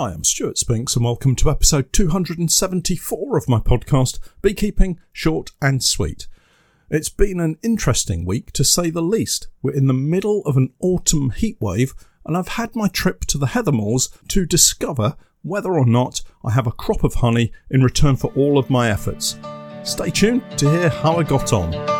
Hi, 0.00 0.12
I'm 0.12 0.24
Stewart 0.24 0.56
Spinks, 0.56 0.96
and 0.96 1.04
welcome 1.04 1.36
to 1.36 1.50
episode 1.50 1.92
274 1.92 3.36
of 3.36 3.50
my 3.50 3.58
podcast, 3.58 4.18
Beekeeping 4.40 4.98
Short 5.12 5.50
and 5.60 5.84
Sweet. 5.84 6.26
It's 6.88 7.10
been 7.10 7.38
an 7.38 7.58
interesting 7.62 8.24
week, 8.24 8.50
to 8.52 8.64
say 8.64 8.88
the 8.88 9.02
least. 9.02 9.48
We're 9.60 9.74
in 9.74 9.88
the 9.88 9.92
middle 9.92 10.42
of 10.46 10.56
an 10.56 10.72
autumn 10.80 11.32
heatwave, 11.32 11.92
and 12.24 12.34
I've 12.34 12.48
had 12.48 12.74
my 12.74 12.88
trip 12.88 13.26
to 13.26 13.36
the 13.36 13.48
heather 13.48 13.72
moors 13.72 14.08
to 14.28 14.46
discover 14.46 15.18
whether 15.42 15.74
or 15.74 15.84
not 15.84 16.22
I 16.42 16.52
have 16.52 16.66
a 16.66 16.72
crop 16.72 17.04
of 17.04 17.16
honey 17.16 17.52
in 17.68 17.82
return 17.82 18.16
for 18.16 18.32
all 18.32 18.56
of 18.56 18.70
my 18.70 18.88
efforts. 18.88 19.38
Stay 19.82 20.08
tuned 20.08 20.44
to 20.56 20.70
hear 20.70 20.88
how 20.88 21.16
I 21.18 21.24
got 21.24 21.52
on. 21.52 21.99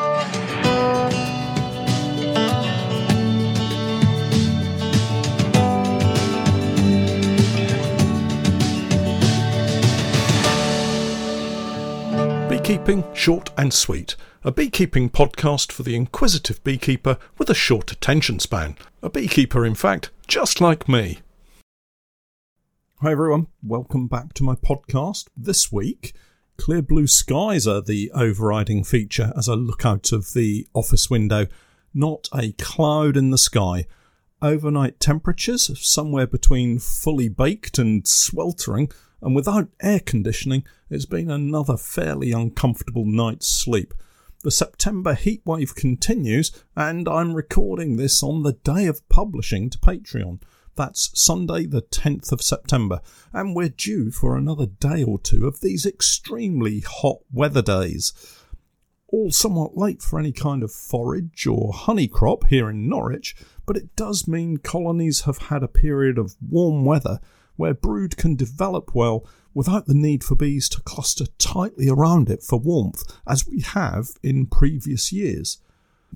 Beekeeping 12.71 13.03
Short 13.15 13.51
and 13.59 13.75
Sweet, 13.75 14.15
a 14.45 14.53
beekeeping 14.53 15.11
podcast 15.11 15.73
for 15.73 15.83
the 15.83 15.97
inquisitive 15.97 16.63
beekeeper 16.63 17.19
with 17.37 17.51
a 17.51 17.55
short 17.55 17.91
attention 17.91 18.39
span. 18.39 18.77
A 19.03 19.11
beekeeper, 19.11 19.67
in 19.67 19.75
fact, 19.75 20.11
just 20.29 20.61
like 20.61 20.89
me. 20.89 21.19
Hi 23.03 23.11
everyone, 23.11 23.49
welcome 23.61 24.07
back 24.07 24.35
to 24.35 24.45
my 24.45 24.55
podcast. 24.55 25.27
This 25.37 25.73
week, 25.73 26.15
clear 26.59 26.81
blue 26.81 27.09
skies 27.09 27.67
are 27.67 27.83
the 27.83 28.09
overriding 28.15 28.85
feature 28.85 29.33
as 29.37 29.49
I 29.49 29.55
look 29.55 29.85
out 29.85 30.13
of 30.13 30.33
the 30.33 30.69
office 30.73 31.11
window. 31.11 31.49
Not 31.93 32.29
a 32.33 32.53
cloud 32.53 33.17
in 33.17 33.31
the 33.31 33.37
sky. 33.37 33.87
Overnight 34.41 35.01
temperatures 35.01 35.73
somewhere 35.85 36.29
between 36.29 36.79
fully 36.79 37.29
baked 37.29 37.81
and 37.81 38.07
sweltering 38.07 38.93
and 39.23 39.35
without 39.35 39.69
air 39.83 40.01
conditioning, 40.01 40.65
it's 40.89 41.07
been 41.07 41.31
another 41.31 41.77
fairly 41.77 42.33
uncomfortable 42.33 43.05
night's 43.05 43.47
sleep. 43.47 43.95
The 44.43 44.51
September 44.51 45.15
heatwave 45.15 45.75
continues, 45.75 46.51
and 46.75 47.07
I'm 47.07 47.35
recording 47.35 47.97
this 47.97 48.23
on 48.23 48.43
the 48.43 48.55
day 48.55 48.87
of 48.87 49.07
publishing 49.11 49.69
to 49.69 49.79
Patreon. 49.79 50.41
That's 50.77 51.11
Sunday, 51.15 51.67
the 51.67 51.83
10th 51.83 52.33
of 52.33 52.41
September, 52.41 53.03
and 53.35 53.55
we're 53.55 53.69
due 53.69 54.11
for 54.11 54.37
another 54.37 54.65
day 54.65 55.03
or 55.03 55.19
two 55.19 55.47
of 55.47 55.61
these 55.61 55.85
extremely 55.85 56.81
hot 56.81 57.19
weather 57.31 57.61
days. 57.61 58.15
All 59.09 59.31
somewhat 59.31 59.77
late 59.77 60.01
for 60.01 60.19
any 60.19 60.33
kind 60.33 60.63
of 60.63 60.73
forage 60.73 61.47
or 61.47 61.75
honey 61.75 62.09
crop 62.09 62.47
here 62.47 62.71
in 62.71 62.89
Norwich, 62.89 63.37
but 63.67 63.77
it 63.77 63.95
does 63.95 64.27
mean 64.27 64.57
colonies 64.57 65.23
have 65.23 65.37
had 65.39 65.63
a 65.63 65.69
period 65.69 66.17
of 66.17 66.37
warm 66.41 66.87
weather 66.87 67.21
where 67.61 67.75
brood 67.75 68.17
can 68.17 68.35
develop 68.35 68.95
well 68.95 69.27
without 69.53 69.87
the 69.87 69.95
need 69.95 70.25
for 70.25 70.35
bees 70.35 70.67
to 70.67 70.81
cluster 70.81 71.27
tightly 71.37 71.91
around 71.91 72.31
it 72.31 72.43
for 72.43 72.59
warmth, 72.59 73.03
as 73.27 73.47
we 73.47 73.61
have 73.61 74.13
in 74.23 74.47
previous 74.47 75.13
years. 75.13 75.59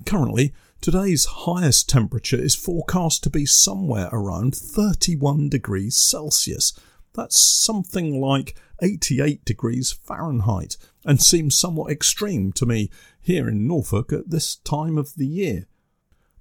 Currently, 0.07 0.53
today's 0.81 1.25
highest 1.25 1.87
temperature 1.87 2.41
is 2.41 2.55
forecast 2.55 3.23
to 3.23 3.29
be 3.29 3.45
somewhere 3.45 4.09
around 4.11 4.55
31 4.55 5.49
degrees 5.49 5.95
Celsius. 5.95 6.73
That's 7.13 7.39
something 7.39 8.19
like 8.19 8.57
88 8.81 9.45
degrees 9.45 9.91
Fahrenheit, 9.91 10.77
and 11.05 11.21
seems 11.21 11.55
somewhat 11.55 11.91
extreme 11.91 12.53
to 12.53 12.65
me 12.65 12.89
here 13.21 13.47
in 13.47 13.67
Norfolk 13.67 14.11
at 14.11 14.31
this 14.31 14.55
time 14.55 14.97
of 14.97 15.13
the 15.15 15.27
year. 15.27 15.67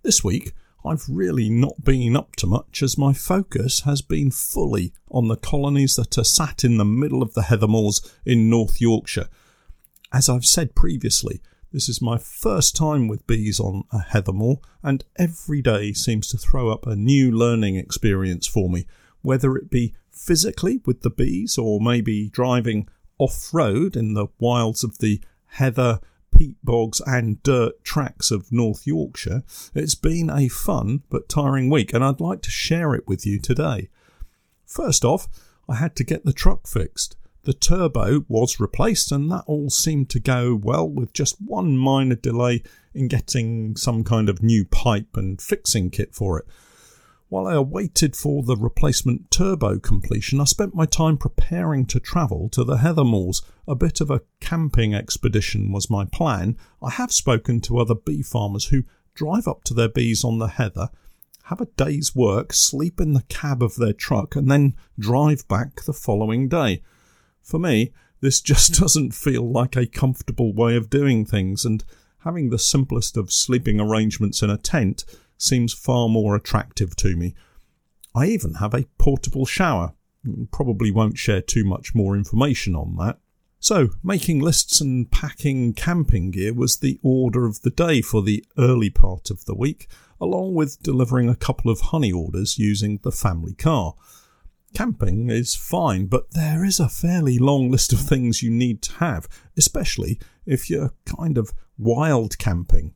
This 0.03 0.25
week, 0.25 0.55
I've 0.85 1.09
really 1.09 1.49
not 1.49 1.83
been 1.83 2.15
up 2.15 2.37
to 2.37 2.47
much 2.47 2.83
as 2.83 2.99
my 2.99 3.15
focus 3.15 3.81
has 3.81 4.03
been 4.03 4.31
fully 4.31 4.93
on 5.11 5.29
the 5.29 5.37
colonies 5.37 5.97
that 5.97 6.19
are 6.19 6.25
sat 6.25 6.63
in 6.63 6.77
the 6.77 6.85
middle 6.85 7.23
of 7.23 7.33
the 7.33 7.43
heather 7.43 7.67
moors 7.67 8.03
in 8.27 8.51
North 8.51 8.81
Yorkshire. 8.81 9.29
As 10.13 10.29
I've 10.29 10.45
said 10.45 10.75
previously, 10.75 11.41
this 11.73 11.89
is 11.89 12.03
my 12.03 12.19
first 12.19 12.77
time 12.77 13.09
with 13.09 13.27
bees 13.27 13.59
on 13.59 13.85
a 13.91 14.01
heather 14.01 14.33
moor, 14.33 14.61
and 14.83 15.05
every 15.17 15.63
day 15.63 15.93
seems 15.93 16.29
to 16.29 16.39
throw 16.39 16.69
up 16.69 16.87
a 16.87 16.95
new 16.95 17.33
learning 17.33 17.77
experience 17.77 18.47
for 18.47 18.69
me, 18.69 18.87
whether 19.23 19.57
it 19.57 19.71
be 19.71 19.95
physically 20.11 20.83
with 20.85 21.01
the 21.01 21.11
bees 21.11 21.57
or 21.57 21.81
maybe 21.81 22.29
driving 22.29 22.89
off 23.19 23.49
road 23.53 23.97
in 23.97 24.13
the 24.13 24.27
wilds 24.39 24.85
of 24.85 24.99
the 24.99 25.21
heather 25.47 26.01
peat 26.35 26.57
bogs 26.63 27.01
and 27.07 27.43
dirt 27.43 27.83
tracks 27.85 28.31
of 28.31 28.53
North 28.53 28.87
Yorkshire, 28.87 29.43
it's 29.75 29.95
been 29.95 30.31
a 30.31 30.49
fun 30.49 31.03
but 31.11 31.29
tiring 31.29 31.71
week, 31.71 31.93
and 31.93 32.05
I'd 32.05 32.21
like 32.21 32.43
to 32.43 32.51
share 32.51 32.95
it 32.95 33.07
with 33.07 33.25
you 33.25 33.39
today. 33.39 33.89
First 34.67 35.05
off, 35.05 35.29
I 35.69 35.77
had 35.77 35.97
to 35.97 36.05
get 36.05 36.25
the 36.25 36.33
truck 36.33 36.67
fixed. 36.67 37.17
The 37.45 37.53
turbo 37.53 38.25
was 38.29 38.59
replaced, 38.59 39.13
and 39.13 39.31
that 39.31 39.45
all 39.47 39.71
seemed 39.71 40.11
to 40.11 40.21
go 40.21 40.55
well 40.55 40.89
with 40.89 41.13
just 41.13 41.41
one 41.41 41.77
minor 41.77 42.15
delay 42.15 42.63
in 42.95 43.09
getting 43.09 43.77
some 43.77 44.03
kind 44.03 44.29
of 44.29 44.43
new 44.43 44.65
pipe 44.65 45.17
and 45.17 45.41
fixing 45.41 45.91
kit 45.91 46.15
for 46.15 46.39
it. 46.39 46.47
While 47.29 47.47
I 47.47 47.55
awaited 47.55 48.15
for 48.15 48.43
the 48.43 48.57
replacement 48.57 49.31
turbo 49.31 49.79
completion, 49.79 50.41
I 50.41 50.45
spent 50.45 50.75
my 50.75 50.87
time 50.87 51.17
preparing 51.17 51.87
to 51.87 51.99
travel 51.99 52.49
to 52.51 52.65
the 52.65 52.77
Heathermoors. 52.77 53.43
A 53.67 53.75
bit 53.75 54.01
of 54.01 54.11
a 54.11 54.21
camping 54.41 54.95
expedition 54.95 55.73
was 55.73 55.91
my 55.91 56.05
plan. 56.05 56.57
I 56.83 56.91
have 56.91 57.13
spoken 57.13 57.61
to 57.63 57.79
other 57.79 57.95
bee 57.95 58.23
farmers 58.23 58.67
who 58.67 58.85
drive 59.15 59.49
up 59.49 59.65
to 59.65 59.75
their 59.75 59.89
bees 59.89 60.25
on 60.25 60.39
the 60.39 60.49
heather, 60.49 60.91
have 61.45 61.61
a 61.61 61.67
day's 61.77 62.15
work, 62.15 62.53
sleep 62.53 63.01
in 63.01 63.13
the 63.13 63.25
cab 63.29 63.63
of 63.63 63.77
their 63.77 63.93
truck, 63.93 64.35
and 64.35 64.51
then 64.51 64.75
drive 64.99 65.47
back 65.49 65.83
the 65.83 65.93
following 65.93 66.49
day. 66.49 66.83
For 67.43 67.59
me, 67.59 67.93
this 68.21 68.41
just 68.43 68.75
doesn't 68.75 69.15
feel 69.15 69.51
like 69.51 69.77
a 69.77 69.87
comfortable 69.87 70.53
way 70.53 70.77
of 70.77 70.91
doing 70.91 71.25
things, 71.25 71.65
and 71.65 71.85
having 72.21 72.49
the 72.49 72.59
simplest 72.59 73.17
of 73.17 73.33
sleeping 73.33 73.79
arrangements 73.79 74.43
in 74.43 74.51
a 74.51 74.57
tent 74.57 75.05
seems 75.37 75.73
far 75.73 76.09
more 76.09 76.35
attractive 76.35 76.97
to 76.97 77.17
me. 77.17 77.35
I 78.15 78.27
even 78.27 78.55
have 78.55 78.75
a 78.75 78.87
portable 78.99 79.47
shower. 79.47 79.95
Probably 80.51 80.91
won't 80.91 81.19
share 81.19 81.43
too 81.43 81.65
much 81.65 81.95
more 81.95 82.17
information 82.17 82.75
on 82.75 82.97
that. 82.97 83.19
So, 83.65 83.89
making 84.03 84.41
lists 84.41 84.81
and 84.81 85.11
packing 85.11 85.73
camping 85.73 86.31
gear 86.31 86.53
was 86.53 86.77
the 86.77 87.01
order 87.03 87.47
of 87.47 87.63
the 87.63 87.71
day 87.71 88.03
for 88.03 88.21
the 88.21 88.45
early 88.59 88.91
part 88.91 89.31
of 89.31 89.47
the 89.47 89.55
week, 89.55 89.89
along 90.21 90.55
with 90.55 90.83
delivering 90.83 91.31
a 91.31 91.35
couple 91.35 91.71
of 91.71 91.81
honey 91.81 92.13
orders 92.13 92.59
using 92.59 93.01
the 93.03 93.11
family 93.11 93.55
car. 93.55 93.95
Camping 94.75 95.31
is 95.31 95.55
fine, 95.55 96.07
but 96.07 96.33
there 96.33 96.63
is 96.63 96.79
a 96.79 96.89
fairly 96.89 97.39
long 97.39 97.71
list 97.71 97.93
of 97.93 98.01
things 98.01 98.43
you 98.43 98.51
need 98.51 98.83
to 98.83 98.93
have, 98.97 99.29
especially 99.57 100.21
if 100.45 100.69
you're 100.69 100.93
kind 101.07 101.39
of 101.39 101.55
wild 101.79 102.37
camping. 102.39 102.93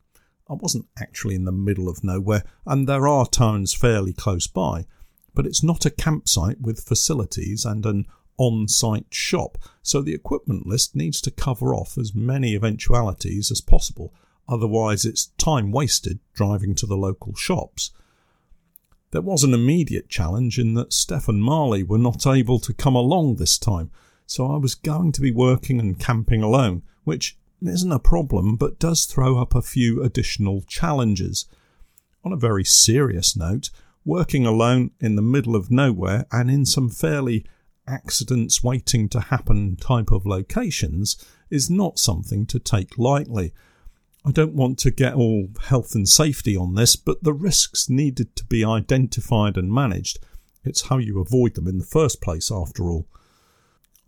I 0.49 0.53
wasn't 0.53 0.87
actually 0.97 1.35
in 1.35 1.45
the 1.45 1.51
middle 1.51 1.87
of 1.87 2.03
nowhere, 2.03 2.43
and 2.65 2.87
there 2.87 3.07
are 3.07 3.27
towns 3.27 3.73
fairly 3.73 4.13
close 4.13 4.47
by, 4.47 4.85
but 5.35 5.45
it's 5.45 5.63
not 5.63 5.85
a 5.85 5.91
campsite 5.91 6.59
with 6.59 6.83
facilities 6.83 7.65
and 7.65 7.85
an 7.85 8.05
on 8.37 8.67
site 8.67 9.13
shop, 9.13 9.57
so 9.83 10.01
the 10.01 10.13
equipment 10.13 10.65
list 10.65 10.95
needs 10.95 11.21
to 11.21 11.31
cover 11.31 11.75
off 11.75 11.97
as 11.97 12.15
many 12.15 12.55
eventualities 12.55 13.51
as 13.51 13.61
possible, 13.61 14.13
otherwise, 14.47 15.05
it's 15.05 15.27
time 15.37 15.71
wasted 15.71 16.19
driving 16.33 16.73
to 16.73 16.87
the 16.87 16.97
local 16.97 17.35
shops. 17.35 17.91
There 19.11 19.21
was 19.21 19.43
an 19.43 19.53
immediate 19.53 20.07
challenge 20.07 20.57
in 20.57 20.73
that 20.75 20.93
Stefan 20.93 21.41
Marley 21.41 21.83
were 21.83 21.97
not 21.97 22.25
able 22.25 22.59
to 22.59 22.73
come 22.73 22.95
along 22.95 23.35
this 23.35 23.57
time, 23.57 23.91
so 24.25 24.51
I 24.51 24.57
was 24.57 24.75
going 24.75 25.11
to 25.13 25.21
be 25.21 25.31
working 25.31 25.79
and 25.79 25.99
camping 25.99 26.41
alone, 26.41 26.83
which 27.03 27.37
isn't 27.61 27.91
a 27.91 27.99
problem, 27.99 28.55
but 28.55 28.79
does 28.79 29.05
throw 29.05 29.37
up 29.37 29.55
a 29.55 29.61
few 29.61 30.01
additional 30.03 30.61
challenges. 30.67 31.45
On 32.23 32.33
a 32.33 32.37
very 32.37 32.63
serious 32.63 33.35
note, 33.35 33.69
working 34.05 34.45
alone 34.45 34.91
in 34.99 35.15
the 35.15 35.21
middle 35.21 35.55
of 35.55 35.71
nowhere 35.71 36.25
and 36.31 36.49
in 36.49 36.65
some 36.65 36.89
fairly 36.89 37.45
accidents 37.87 38.63
waiting 38.63 39.09
to 39.09 39.19
happen 39.19 39.75
type 39.75 40.11
of 40.11 40.25
locations 40.25 41.23
is 41.49 41.69
not 41.69 41.99
something 41.99 42.45
to 42.45 42.59
take 42.59 42.97
lightly. 42.97 43.53
I 44.25 44.31
don't 44.31 44.53
want 44.53 44.77
to 44.79 44.91
get 44.91 45.13
all 45.13 45.47
health 45.61 45.95
and 45.95 46.07
safety 46.07 46.55
on 46.55 46.75
this, 46.75 46.95
but 46.95 47.23
the 47.23 47.33
risks 47.33 47.89
needed 47.89 48.35
to 48.35 48.45
be 48.45 48.63
identified 48.65 49.57
and 49.57 49.71
managed. 49.71 50.19
It's 50.63 50.89
how 50.89 50.97
you 50.97 51.19
avoid 51.19 51.55
them 51.55 51.67
in 51.67 51.79
the 51.79 51.85
first 51.85 52.21
place, 52.21 52.51
after 52.51 52.89
all. 52.89 53.07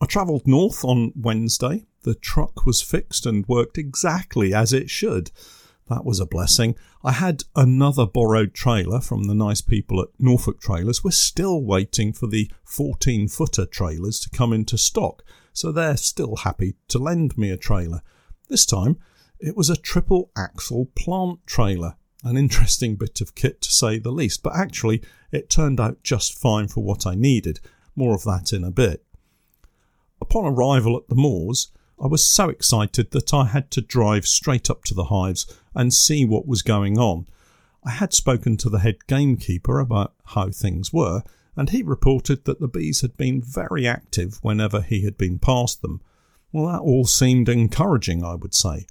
I 0.02 0.08
travelled 0.08 0.48
north 0.48 0.84
on 0.84 1.14
Wednesday 1.16 1.86
the 2.04 2.16
truck 2.16 2.66
was 2.66 2.82
fixed 2.82 3.26
and 3.26 3.48
worked 3.48 3.78
exactly 3.78 4.54
as 4.54 4.74
it 4.74 4.90
should. 4.90 5.32
That 5.90 6.06
was 6.06 6.20
a 6.20 6.26
blessing. 6.26 6.76
I 7.04 7.12
had 7.12 7.44
another 7.56 8.06
borrowed 8.06 8.54
trailer 8.54 9.02
from 9.02 9.26
the 9.26 9.36
nice 9.36 9.62
people 9.62 10.02
at 10.02 10.08
Norfolk 10.18 10.62
Trailers. 10.62 11.04
We're 11.04 11.12
still 11.12 11.62
waiting 11.62 12.14
for 12.14 12.28
the 12.28 12.50
14 12.64 13.28
footer 13.28 13.66
trailers 13.66 14.20
to 14.22 14.30
come 14.30 14.54
into 14.54 14.78
stock, 14.78 15.24
so 15.54 15.72
they're 15.72 15.98
still 15.98 16.38
happy 16.38 16.76
to 16.88 16.98
lend 16.98 17.38
me 17.38 17.50
a 17.50 17.58
trailer. 17.58 18.02
This 18.48 18.66
time, 18.66 18.98
it 19.40 19.58
was 19.58 19.70
a 19.70 19.76
triple 19.76 20.32
axle 20.36 20.88
plant 20.96 21.46
trailer. 21.46 21.96
An 22.24 22.38
interesting 22.38 22.96
bit 22.96 23.20
of 23.20 23.36
kit 23.36 23.62
to 23.62 23.72
say 23.72 23.98
the 23.98 24.12
least, 24.12 24.44
but 24.44 24.56
actually, 24.56 25.02
it 25.32 25.50
turned 25.50 25.80
out 25.80 26.04
just 26.04 26.38
fine 26.38 26.68
for 26.68 26.84
what 26.84 27.06
I 27.06 27.16
needed. 27.16 27.60
More 27.96 28.14
of 28.16 28.24
that 28.24 28.54
in 28.54 28.64
a 28.64 28.72
bit. 28.72 29.04
Upon 30.22 30.46
arrival 30.46 30.96
at 30.96 31.08
the 31.08 31.16
moors, 31.16 31.70
I 32.00 32.08
was 32.08 32.24
so 32.24 32.50
excited 32.50 33.12
that 33.12 33.34
I 33.34 33.46
had 33.46 33.72
to 33.72 33.82
drive 33.82 34.28
straight 34.28 34.70
up 34.70 34.84
to 34.86 34.94
the 34.94 35.06
hives 35.06 35.46
and 35.76 35.94
see 35.94 36.26
what 36.26 36.48
was 36.48 36.62
going 36.62 36.98
on. 36.98 37.26
I 37.84 37.92
had 37.92 38.14
spoken 38.14 38.56
to 38.58 38.70
the 38.70 38.80
head 38.80 39.08
gamekeeper 39.08 39.80
about 39.80 40.14
how 40.26 40.50
things 40.50 40.94
were, 40.94 41.24
and 41.56 41.70
he 41.70 41.82
reported 41.82 42.46
that 42.46 42.60
the 42.60 42.68
bees 42.68 43.02
had 43.02 43.18
been 43.18 43.42
very 43.42 43.88
active 43.88 44.40
whenever 44.42 44.82
he 44.82 45.04
had 45.04 45.18
been 45.18 45.40
past 45.40 45.82
them. 45.82 46.02
Well, 46.52 46.72
that 46.72 46.82
all 46.82 47.06
seemed 47.06 47.50
encouraging, 47.50 48.24
I 48.24 48.36
would 48.36 48.54
say. 48.54 48.86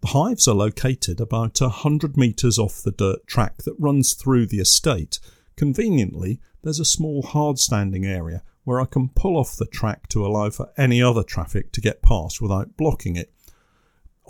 The 0.00 0.08
hives 0.08 0.48
are 0.48 0.54
located 0.54 1.20
about 1.20 1.60
a 1.60 1.68
hundred 1.68 2.16
metres 2.16 2.58
off 2.58 2.82
the 2.82 2.92
dirt 2.92 3.26
track 3.26 3.58
that 3.64 3.78
runs 3.78 4.14
through 4.14 4.46
the 4.46 4.60
estate. 4.60 5.20
Conveniently, 5.56 6.40
there's 6.62 6.80
a 6.80 6.84
small 6.84 7.22
hard 7.22 7.58
standing 7.58 8.06
area 8.06 8.42
where 8.64 8.80
I 8.80 8.84
can 8.84 9.08
pull 9.08 9.36
off 9.36 9.56
the 9.56 9.66
track 9.66 10.08
to 10.10 10.24
allow 10.24 10.50
for 10.50 10.70
any 10.76 11.02
other 11.02 11.22
traffic 11.22 11.72
to 11.72 11.80
get 11.80 12.02
past 12.02 12.40
without 12.40 12.76
blocking 12.76 13.16
it. 13.16 13.32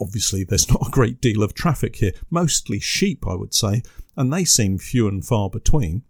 Obviously, 0.00 0.44
there's 0.44 0.68
not 0.70 0.86
a 0.86 0.90
great 0.90 1.20
deal 1.20 1.42
of 1.42 1.54
traffic 1.54 1.96
here, 1.96 2.12
mostly 2.30 2.80
sheep, 2.80 3.26
I 3.26 3.34
would 3.34 3.54
say, 3.54 3.82
and 4.16 4.32
they 4.32 4.44
seem 4.44 4.78
few 4.78 5.08
and 5.08 5.24
far 5.24 5.50
between. 5.50 6.02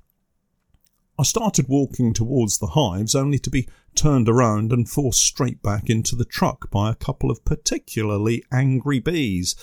I 1.19 1.23
started 1.23 1.69
walking 1.69 2.15
towards 2.15 2.59
the 2.59 2.69
hives 2.69 3.15
only 3.15 3.39
to 3.41 3.51
be 3.51 3.69
turned 3.95 4.27
around 4.27 4.73
and 4.73 4.89
forced 4.89 5.21
straight 5.21 5.63
back 5.63 5.91
into 5.91 6.17
the 6.17 6.25
truck 6.25 6.71
by 6.71 6.91
a 6.91 6.95
couple 6.95 7.31
of 7.31 7.45
particularly 7.45 8.43
angry 8.51 9.01
bees. 9.01 9.55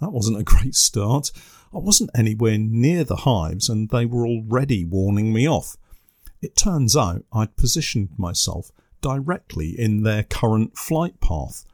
That 0.00 0.10
wasn't 0.10 0.40
a 0.40 0.44
great 0.54 0.74
start. 0.74 1.30
I 1.72 1.78
wasn't 1.78 2.10
anywhere 2.14 2.58
near 2.58 3.04
the 3.04 3.16
hives 3.16 3.68
and 3.68 3.90
they 3.90 4.04
were 4.04 4.26
already 4.26 4.84
warning 4.84 5.32
me 5.32 5.48
off. 5.48 5.76
It 6.46 6.54
turns 6.54 6.94
out 6.94 7.24
I'd 7.32 7.56
positioned 7.56 8.10
myself 8.16 8.70
directly 9.00 9.70
in 9.70 10.04
their 10.04 10.22
current 10.22 10.78
flight 10.78 11.18
path, 11.18 11.64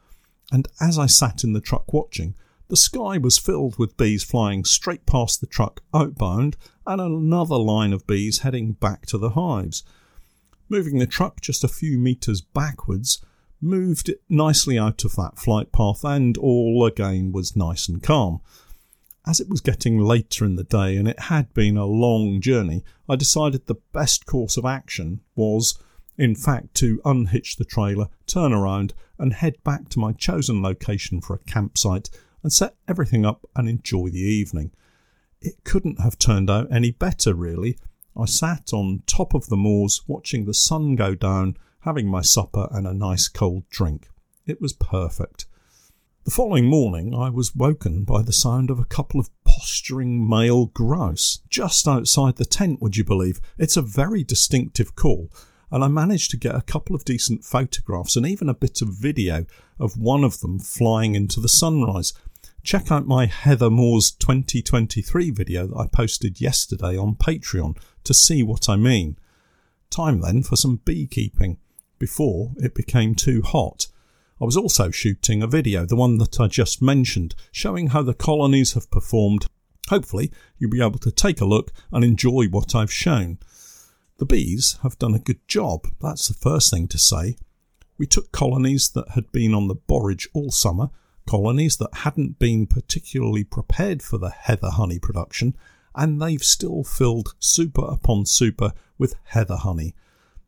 and 0.50 0.66
as 0.80 0.98
I 0.98 1.04
sat 1.04 1.44
in 1.44 1.52
the 1.52 1.60
truck 1.60 1.92
watching, 1.92 2.34
the 2.68 2.76
sky 2.76 3.18
was 3.18 3.36
filled 3.36 3.78
with 3.78 3.98
bees 3.98 4.24
flying 4.24 4.64
straight 4.64 5.04
past 5.04 5.42
the 5.42 5.46
truck 5.46 5.82
outbound 5.92 6.56
and 6.86 7.02
another 7.02 7.58
line 7.58 7.92
of 7.92 8.06
bees 8.06 8.38
heading 8.38 8.72
back 8.72 9.04
to 9.08 9.18
the 9.18 9.32
hives. 9.32 9.82
Moving 10.70 10.98
the 10.98 11.06
truck 11.06 11.42
just 11.42 11.62
a 11.62 11.68
few 11.68 11.98
metres 11.98 12.40
backwards 12.40 13.22
moved 13.60 14.08
it 14.08 14.22
nicely 14.30 14.78
out 14.78 15.04
of 15.04 15.16
that 15.16 15.38
flight 15.38 15.70
path 15.70 16.02
and 16.02 16.38
all 16.38 16.86
again 16.86 17.30
was 17.30 17.54
nice 17.54 17.90
and 17.90 18.02
calm. 18.02 18.40
As 19.24 19.38
it 19.38 19.48
was 19.48 19.60
getting 19.60 19.98
later 19.98 20.44
in 20.44 20.56
the 20.56 20.64
day 20.64 20.96
and 20.96 21.06
it 21.06 21.20
had 21.20 21.54
been 21.54 21.76
a 21.76 21.86
long 21.86 22.40
journey, 22.40 22.82
I 23.08 23.14
decided 23.14 23.66
the 23.66 23.80
best 23.92 24.26
course 24.26 24.56
of 24.56 24.64
action 24.64 25.20
was, 25.36 25.78
in 26.18 26.34
fact, 26.34 26.74
to 26.76 27.00
unhitch 27.04 27.56
the 27.56 27.64
trailer, 27.64 28.08
turn 28.26 28.52
around, 28.52 28.94
and 29.18 29.32
head 29.32 29.62
back 29.62 29.88
to 29.90 30.00
my 30.00 30.12
chosen 30.12 30.60
location 30.60 31.20
for 31.20 31.34
a 31.34 31.50
campsite 31.50 32.10
and 32.42 32.52
set 32.52 32.74
everything 32.88 33.24
up 33.24 33.48
and 33.54 33.68
enjoy 33.68 34.08
the 34.08 34.18
evening. 34.18 34.72
It 35.40 35.62
couldn't 35.64 36.00
have 36.00 36.18
turned 36.18 36.50
out 36.50 36.72
any 36.72 36.90
better, 36.90 37.34
really. 37.34 37.78
I 38.16 38.24
sat 38.26 38.72
on 38.72 39.02
top 39.06 39.34
of 39.34 39.46
the 39.46 39.56
moors 39.56 40.02
watching 40.08 40.44
the 40.44 40.54
sun 40.54 40.96
go 40.96 41.14
down, 41.14 41.56
having 41.80 42.08
my 42.08 42.22
supper 42.22 42.68
and 42.72 42.86
a 42.86 42.94
nice 42.94 43.28
cold 43.28 43.68
drink. 43.70 44.08
It 44.46 44.60
was 44.60 44.72
perfect. 44.72 45.46
The 46.24 46.30
following 46.30 46.66
morning, 46.66 47.14
I 47.14 47.30
was 47.30 47.56
woken 47.56 48.04
by 48.04 48.22
the 48.22 48.32
sound 48.32 48.70
of 48.70 48.78
a 48.78 48.84
couple 48.84 49.18
of 49.18 49.28
posturing 49.44 50.28
male 50.28 50.66
grouse 50.66 51.40
just 51.48 51.88
outside 51.88 52.36
the 52.36 52.44
tent, 52.44 52.80
would 52.80 52.96
you 52.96 53.02
believe? 53.02 53.40
It's 53.58 53.76
a 53.76 53.82
very 53.82 54.22
distinctive 54.22 54.94
call, 54.94 55.32
and 55.72 55.82
I 55.82 55.88
managed 55.88 56.30
to 56.30 56.36
get 56.36 56.54
a 56.54 56.62
couple 56.62 56.94
of 56.94 57.04
decent 57.04 57.44
photographs 57.44 58.14
and 58.14 58.24
even 58.24 58.48
a 58.48 58.54
bit 58.54 58.80
of 58.82 58.90
video 58.90 59.46
of 59.80 59.98
one 59.98 60.22
of 60.22 60.38
them 60.38 60.60
flying 60.60 61.16
into 61.16 61.40
the 61.40 61.48
sunrise 61.48 62.12
check 62.62 62.92
out 62.92 63.06
my 63.06 63.26
Heather 63.26 63.70
Moors 63.70 64.12
2023 64.12 65.30
video 65.30 65.66
that 65.66 65.76
I 65.76 65.86
posted 65.88 66.40
yesterday 66.40 66.96
on 66.96 67.16
Patreon 67.16 67.76
to 68.04 68.14
see 68.14 68.44
what 68.44 68.68
I 68.68 68.76
mean. 68.76 69.18
Time 69.90 70.20
then 70.20 70.44
for 70.44 70.54
some 70.54 70.80
beekeeping 70.84 71.58
before 71.98 72.52
it 72.58 72.74
became 72.74 73.16
too 73.16 73.42
hot. 73.42 73.88
I 74.42 74.44
was 74.44 74.56
also 74.56 74.90
shooting 74.90 75.40
a 75.40 75.46
video, 75.46 75.86
the 75.86 75.94
one 75.94 76.18
that 76.18 76.40
I 76.40 76.48
just 76.48 76.82
mentioned, 76.82 77.36
showing 77.52 77.90
how 77.90 78.02
the 78.02 78.12
colonies 78.12 78.72
have 78.72 78.90
performed. 78.90 79.46
Hopefully, 79.88 80.32
you'll 80.58 80.68
be 80.68 80.82
able 80.82 80.98
to 80.98 81.12
take 81.12 81.40
a 81.40 81.44
look 81.44 81.72
and 81.92 82.04
enjoy 82.04 82.46
what 82.46 82.74
I've 82.74 82.92
shown. 82.92 83.38
The 84.18 84.26
bees 84.26 84.80
have 84.82 84.98
done 84.98 85.14
a 85.14 85.20
good 85.20 85.46
job, 85.46 85.86
that's 86.00 86.26
the 86.26 86.34
first 86.34 86.72
thing 86.72 86.88
to 86.88 86.98
say. 86.98 87.36
We 87.98 88.08
took 88.08 88.32
colonies 88.32 88.90
that 88.90 89.10
had 89.10 89.30
been 89.30 89.54
on 89.54 89.68
the 89.68 89.76
borage 89.76 90.28
all 90.34 90.50
summer 90.50 90.90
colonies 91.24 91.76
that 91.76 91.98
hadn't 91.98 92.40
been 92.40 92.66
particularly 92.66 93.44
prepared 93.44 94.02
for 94.02 94.18
the 94.18 94.30
heather 94.30 94.70
honey 94.70 94.98
production, 94.98 95.54
and 95.94 96.20
they've 96.20 96.42
still 96.42 96.82
filled 96.82 97.36
super 97.38 97.84
upon 97.84 98.26
super 98.26 98.72
with 98.98 99.14
heather 99.22 99.58
honey. 99.58 99.94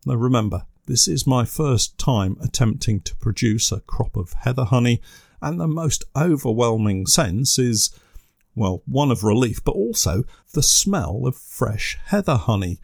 Now 0.04 0.16
remember, 0.16 0.66
this 0.86 1.08
is 1.08 1.26
my 1.26 1.44
first 1.44 1.98
time 1.98 2.36
attempting 2.42 3.00
to 3.02 3.16
produce 3.16 3.72
a 3.72 3.80
crop 3.80 4.16
of 4.16 4.32
heather 4.32 4.64
honey, 4.64 5.00
and 5.40 5.60
the 5.60 5.68
most 5.68 6.04
overwhelming 6.16 7.06
sense 7.06 7.58
is, 7.58 7.90
well, 8.54 8.82
one 8.86 9.10
of 9.10 9.24
relief, 9.24 9.62
but 9.64 9.72
also 9.72 10.24
the 10.52 10.62
smell 10.62 11.26
of 11.26 11.36
fresh 11.36 11.98
heather 12.06 12.36
honey. 12.36 12.80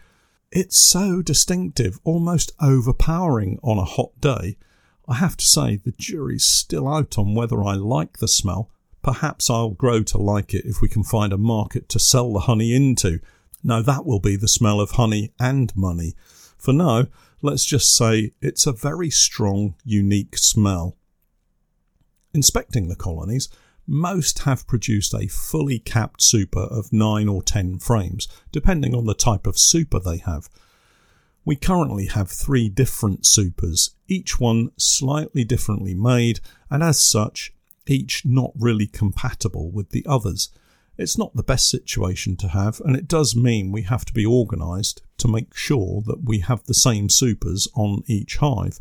It's 0.50 0.78
so 0.78 1.22
distinctive, 1.22 2.00
almost 2.04 2.52
overpowering 2.60 3.58
on 3.62 3.78
a 3.78 3.84
hot 3.84 4.20
day, 4.20 4.56
I 5.10 5.14
have 5.14 5.36
to 5.38 5.44
say, 5.44 5.74
the 5.74 5.90
jury's 5.98 6.44
still 6.44 6.86
out 6.86 7.18
on 7.18 7.34
whether 7.34 7.64
I 7.64 7.74
like 7.74 8.18
the 8.18 8.28
smell. 8.28 8.70
Perhaps 9.02 9.50
I'll 9.50 9.70
grow 9.70 10.04
to 10.04 10.18
like 10.18 10.54
it 10.54 10.64
if 10.64 10.80
we 10.80 10.88
can 10.88 11.02
find 11.02 11.32
a 11.32 11.38
market 11.38 11.88
to 11.88 11.98
sell 11.98 12.32
the 12.32 12.40
honey 12.40 12.72
into. 12.72 13.18
Now, 13.64 13.82
that 13.82 14.06
will 14.06 14.20
be 14.20 14.36
the 14.36 14.46
smell 14.46 14.80
of 14.80 14.92
honey 14.92 15.32
and 15.40 15.74
money. 15.74 16.14
For 16.56 16.72
now, 16.72 17.06
let's 17.42 17.64
just 17.64 17.94
say 17.94 18.32
it's 18.40 18.66
a 18.66 18.72
very 18.72 19.10
strong, 19.10 19.74
unique 19.84 20.36
smell. 20.36 20.96
Inspecting 22.32 22.88
the 22.88 22.96
colonies, 22.96 23.48
most 23.86 24.40
have 24.40 24.66
produced 24.66 25.14
a 25.14 25.26
fully 25.26 25.78
capped 25.78 26.22
super 26.22 26.62
of 26.62 26.92
9 26.92 27.28
or 27.28 27.42
10 27.42 27.78
frames, 27.80 28.28
depending 28.52 28.94
on 28.94 29.06
the 29.06 29.14
type 29.14 29.46
of 29.46 29.58
super 29.58 29.98
they 29.98 30.18
have. 30.18 30.48
We 31.44 31.56
currently 31.56 32.06
have 32.06 32.30
three 32.30 32.68
different 32.68 33.26
supers, 33.26 33.96
each 34.06 34.38
one 34.38 34.70
slightly 34.76 35.42
differently 35.42 35.94
made, 35.94 36.40
and 36.68 36.82
as 36.82 37.00
such, 37.00 37.52
each 37.86 38.24
not 38.24 38.52
really 38.56 38.86
compatible 38.86 39.70
with 39.70 39.90
the 39.90 40.06
others. 40.06 40.50
It's 41.00 41.16
not 41.16 41.34
the 41.34 41.42
best 41.42 41.70
situation 41.70 42.36
to 42.36 42.48
have, 42.48 42.78
and 42.84 42.94
it 42.94 43.08
does 43.08 43.34
mean 43.34 43.72
we 43.72 43.84
have 43.84 44.04
to 44.04 44.12
be 44.12 44.26
organised 44.26 45.00
to 45.16 45.28
make 45.28 45.56
sure 45.56 46.02
that 46.02 46.24
we 46.24 46.40
have 46.40 46.62
the 46.64 46.74
same 46.74 47.08
supers 47.08 47.66
on 47.74 48.02
each 48.06 48.36
hive. 48.36 48.80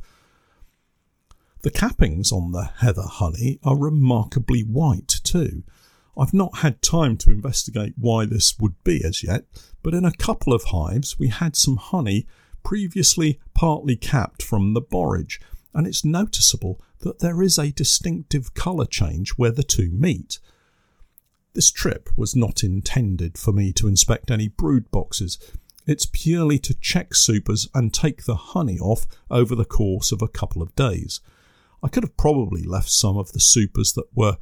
The 1.62 1.72
cappings 1.72 2.34
on 2.34 2.52
the 2.52 2.72
heather 2.80 3.06
honey 3.06 3.58
are 3.64 3.78
remarkably 3.78 4.64
white 4.64 5.22
too. 5.24 5.64
I've 6.18 6.34
not 6.34 6.58
had 6.58 6.82
time 6.82 7.16
to 7.20 7.32
investigate 7.32 7.94
why 7.98 8.26
this 8.26 8.60
would 8.60 8.76
be 8.84 9.02
as 9.06 9.24
yet, 9.24 9.46
but 9.82 9.94
in 9.94 10.04
a 10.04 10.12
couple 10.12 10.52
of 10.52 10.66
hives 10.66 11.18
we 11.18 11.30
had 11.30 11.56
some 11.56 11.78
honey 11.78 12.28
previously 12.66 13.40
partly 13.54 13.96
capped 13.96 14.44
from 14.44 14.74
the 14.74 14.82
borage, 14.82 15.40
and 15.74 15.88
it's 15.88 16.04
noticeable 16.04 16.82
that 17.00 17.20
there 17.20 17.42
is 17.42 17.58
a 17.58 17.72
distinctive 17.72 18.54
colour 18.54 18.86
change 18.86 19.32
where 19.38 19.52
the 19.52 19.64
two 19.64 19.90
meet. 19.90 20.40
This 21.54 21.72
trip 21.72 22.10
was 22.16 22.36
not 22.36 22.64
intended 22.64 23.38
for 23.38 23.52
me 23.52 23.74
to 23.74 23.88
inspect 23.88 24.30
any 24.30 24.48
brood 24.48 24.92
boxes. 24.92 25.40
It's 25.88 26.06
purely 26.06 26.60
to 26.60 26.76
check 26.76 27.16
supers 27.16 27.68
and 27.74 27.94
take 27.94 28.26
the 28.26 28.36
honey 28.36 28.78
off 28.78 29.08
over 29.32 29.56
the 29.56 29.66
course 29.66 30.12
of 30.12 30.22
a 30.22 30.28
couple 30.28 30.62
of 30.62 30.76
days. 30.76 31.22
I 31.82 31.88
could 31.88 32.04
have 32.04 32.18
probably 32.18 32.64
left 32.64 32.90
some 32.90 33.18
of 33.18 33.32
the 33.32 33.40
supers 33.40 33.94
that 33.94 34.16
were 34.16 34.38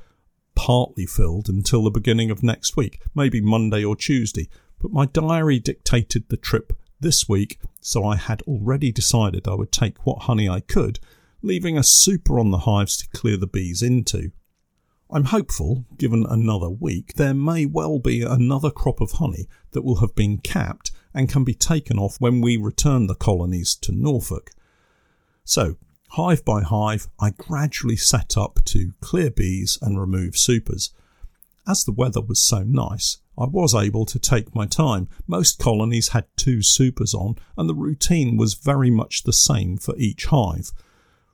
partly 0.55 1.05
filled 1.05 1.47
until 1.47 1.83
the 1.83 1.91
beginning 1.91 2.31
of 2.31 2.43
next 2.43 2.75
week, 2.75 3.01
maybe 3.15 3.39
Monday 3.39 3.85
or 3.85 3.95
Tuesday, 3.95 4.49
but 4.79 4.91
my 4.91 5.05
diary 5.05 5.59
dictated 5.59 6.27
the 6.27 6.37
trip 6.37 6.73
this 6.99 7.29
week, 7.29 7.59
so 7.79 8.05
I 8.05 8.15
had 8.15 8.41
already 8.41 8.91
decided 8.91 9.47
I 9.47 9.53
would 9.53 9.71
take 9.71 10.05
what 10.05 10.23
honey 10.23 10.49
I 10.49 10.59
could, 10.59 10.99
leaving 11.41 11.77
a 11.77 11.83
super 11.83 12.39
on 12.39 12.51
the 12.51 12.59
hives 12.59 12.97
to 12.97 13.09
clear 13.17 13.37
the 13.37 13.47
bees 13.47 13.81
into. 13.81 14.31
I'm 15.09 15.25
hopeful, 15.25 15.85
given 15.97 16.25
another 16.27 16.69
week, 16.69 17.13
there 17.13 17.33
may 17.33 17.65
well 17.65 17.97
be 17.97 18.21
another 18.21 18.69
crop 18.69 18.99
of 18.99 19.13
honey 19.13 19.47
that 19.71 19.83
will 19.83 20.01
have 20.01 20.15
been 20.15 20.39
capped 20.39 20.91
and 21.13 21.29
can 21.29 21.45
be 21.45 21.53
taken 21.53 21.97
off 21.97 22.17
when 22.19 22.41
we 22.41 22.57
return 22.57 23.07
the 23.07 23.15
colonies 23.15 23.75
to 23.75 23.93
Norfolk. 23.93 24.51
So, 25.45 25.77
hive 26.09 26.43
by 26.43 26.61
hive, 26.61 27.07
I 27.21 27.29
gradually 27.29 27.95
set 27.95 28.37
up 28.37 28.59
to 28.65 28.91
clear 28.99 29.31
bees 29.31 29.79
and 29.81 29.99
remove 29.99 30.37
supers. 30.37 30.91
As 31.65 31.85
the 31.85 31.93
weather 31.93 32.21
was 32.21 32.39
so 32.39 32.63
nice, 32.63 33.19
I 33.37 33.45
was 33.45 33.73
able 33.73 34.05
to 34.07 34.19
take 34.19 34.55
my 34.55 34.65
time. 34.65 35.07
Most 35.25 35.57
colonies 35.57 36.09
had 36.09 36.25
two 36.35 36.61
supers 36.61 37.13
on, 37.13 37.37
and 37.57 37.69
the 37.69 37.75
routine 37.75 38.35
was 38.35 38.55
very 38.55 38.89
much 38.89 39.23
the 39.23 39.33
same 39.33 39.77
for 39.77 39.95
each 39.97 40.25
hive. 40.25 40.71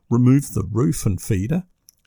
Remove 0.10 0.54
the 0.54 0.68
roof 0.70 1.08
and 1.08 1.20
feeder, 1.20 1.64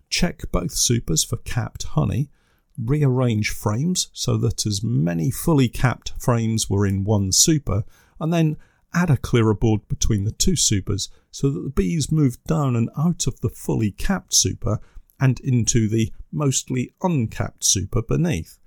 check 0.08 0.42
both 0.52 0.72
supers 0.72 1.24
for 1.24 1.36
capped 1.38 1.84
honey, 1.84 2.30
rearrange 2.78 3.50
frames 3.50 4.08
so 4.12 4.36
that 4.36 4.66
as 4.66 4.82
many 4.82 5.30
fully 5.30 5.68
capped 5.68 6.12
frames 6.18 6.68
were 6.68 6.86
in 6.86 7.04
one 7.04 7.32
super, 7.32 7.84
and 8.20 8.32
then 8.32 8.56
add 8.94 9.10
a 9.10 9.16
clearer 9.16 9.54
board 9.54 9.86
between 9.88 10.24
the 10.24 10.32
two 10.32 10.56
supers 10.56 11.08
so 11.30 11.50
that 11.50 11.60
the 11.60 11.70
bees 11.70 12.10
move 12.10 12.42
down 12.44 12.74
and 12.76 12.88
out 12.96 13.26
of 13.26 13.40
the 13.40 13.50
fully 13.50 13.90
capped 13.90 14.34
super 14.34 14.80
and 15.20 15.40
into 15.40 15.88
the 15.88 16.12
mostly 16.32 16.94
uncapped 17.02 17.64
super 17.64 18.02
beneath. 18.02 18.58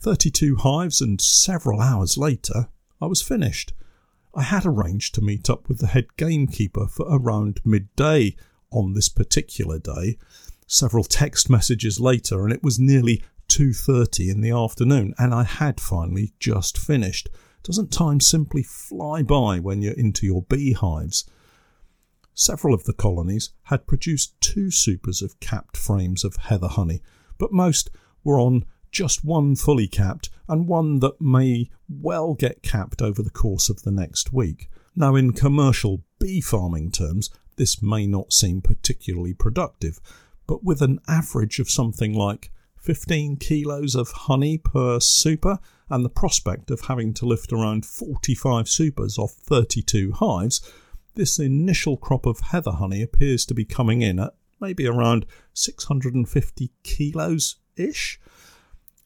32 0.00 0.56
hives 0.56 1.00
and 1.00 1.20
several 1.20 1.80
hours 1.80 2.18
later, 2.18 2.68
I 3.00 3.06
was 3.06 3.22
finished. 3.22 3.72
I 4.34 4.42
had 4.42 4.64
arranged 4.64 5.14
to 5.14 5.20
meet 5.20 5.50
up 5.50 5.68
with 5.68 5.78
the 5.78 5.88
head 5.88 6.16
gamekeeper 6.16 6.86
for 6.86 7.06
around 7.08 7.60
midday 7.64 8.34
on 8.72 8.94
this 8.94 9.08
particular 9.08 9.78
day. 9.78 10.18
Several 10.66 11.04
text 11.04 11.50
messages 11.50 12.00
later, 12.00 12.44
and 12.44 12.52
it 12.52 12.62
was 12.62 12.78
nearly 12.78 13.22
2:30 13.48 14.30
in 14.30 14.40
the 14.40 14.50
afternoon, 14.50 15.14
and 15.18 15.34
I 15.34 15.44
had 15.44 15.80
finally 15.80 16.32
just 16.40 16.78
finished. 16.78 17.28
Doesn't 17.62 17.92
time 17.92 18.20
simply 18.20 18.62
fly 18.62 19.22
by 19.22 19.60
when 19.60 19.82
you're 19.82 19.92
into 19.92 20.26
your 20.26 20.42
beehives? 20.42 21.24
Several 22.34 22.72
of 22.72 22.84
the 22.84 22.94
colonies 22.94 23.50
had 23.64 23.86
produced 23.86 24.40
two 24.40 24.70
supers 24.70 25.20
of 25.20 25.38
capped 25.38 25.76
frames 25.76 26.24
of 26.24 26.36
heather 26.36 26.68
honey, 26.68 27.02
but 27.38 27.52
most 27.52 27.90
were 28.24 28.40
on 28.40 28.64
just 28.90 29.24
one 29.24 29.56
fully 29.56 29.86
capped 29.86 30.30
and 30.48 30.66
one 30.66 31.00
that 31.00 31.20
may 31.20 31.70
well 31.88 32.34
get 32.34 32.62
capped 32.62 33.02
over 33.02 33.22
the 33.22 33.30
course 33.30 33.68
of 33.68 33.82
the 33.82 33.90
next 33.90 34.32
week. 34.32 34.70
Now, 34.94 35.14
in 35.14 35.32
commercial 35.32 36.04
bee 36.18 36.40
farming 36.40 36.90
terms, 36.92 37.30
this 37.56 37.82
may 37.82 38.06
not 38.06 38.32
seem 38.32 38.60
particularly 38.60 39.34
productive, 39.34 40.00
but 40.46 40.64
with 40.64 40.82
an 40.82 41.00
average 41.08 41.58
of 41.58 41.70
something 41.70 42.14
like 42.14 42.50
15 42.76 43.36
kilos 43.36 43.94
of 43.94 44.10
honey 44.10 44.58
per 44.58 44.98
super 44.98 45.58
and 45.88 46.04
the 46.04 46.10
prospect 46.10 46.70
of 46.70 46.82
having 46.82 47.14
to 47.14 47.26
lift 47.26 47.52
around 47.52 47.86
45 47.86 48.68
supers 48.68 49.18
off 49.18 49.32
32 49.32 50.12
hives, 50.12 50.60
this 51.14 51.38
initial 51.38 51.96
crop 51.96 52.26
of 52.26 52.40
heather 52.40 52.72
honey 52.72 53.02
appears 53.02 53.44
to 53.46 53.54
be 53.54 53.64
coming 53.64 54.02
in 54.02 54.18
at 54.18 54.34
maybe 54.60 54.86
around 54.86 55.26
650 55.52 56.70
kilos 56.82 57.56
ish. 57.76 58.20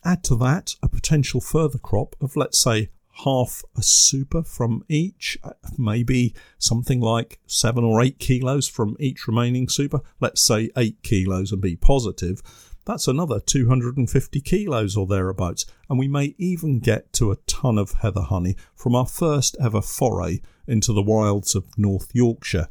Add 0.04 0.22
to 0.24 0.36
that 0.36 0.74
a 0.82 0.88
potential 0.88 1.40
further 1.40 1.78
crop 1.78 2.14
of, 2.20 2.36
let's 2.36 2.58
say, 2.58 2.90
half 3.24 3.62
a 3.76 3.82
super 3.82 4.42
from 4.42 4.84
each, 4.88 5.38
uh, 5.42 5.52
maybe 5.78 6.34
something 6.58 7.00
like 7.00 7.38
seven 7.46 7.84
or 7.84 8.02
eight 8.02 8.18
kilos 8.18 8.68
from 8.68 8.96
each 9.00 9.26
remaining 9.26 9.68
super. 9.68 10.00
Let's 10.20 10.42
say 10.42 10.70
eight 10.76 11.02
kilos 11.02 11.52
and 11.52 11.60
be 11.60 11.76
positive. 11.76 12.42
That's 12.84 13.08
another 13.08 13.40
250 13.40 14.40
kilos 14.42 14.96
or 14.96 15.06
thereabouts, 15.06 15.66
and 15.90 15.98
we 15.98 16.06
may 16.06 16.34
even 16.38 16.78
get 16.78 17.12
to 17.14 17.32
a 17.32 17.36
ton 17.46 17.78
of 17.78 17.92
heather 18.02 18.22
honey 18.22 18.56
from 18.76 18.94
our 18.94 19.06
first 19.06 19.56
ever 19.60 19.82
foray 19.82 20.40
into 20.68 20.92
the 20.92 21.02
wilds 21.02 21.54
of 21.56 21.76
North 21.76 22.10
Yorkshire. 22.14 22.68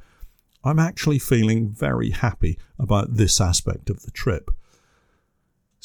I'm 0.64 0.80
actually 0.80 1.20
feeling 1.20 1.70
very 1.70 2.12
happy 2.12 2.58
about 2.80 3.16
this 3.16 3.42
aspect 3.42 3.90
of 3.90 4.04
the 4.04 4.12
trip. 4.12 4.50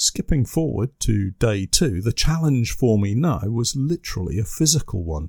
Skipping 0.03 0.47
forward 0.47 0.99
to 1.01 1.33
day 1.33 1.67
two, 1.67 2.01
the 2.01 2.15
challenge 2.15 2.73
for 2.73 2.99
me 2.99 3.15
now 3.15 3.43
was 3.45 3.77
literally 3.77 4.39
a 4.39 4.45
physical 4.45 5.05
one. 5.05 5.29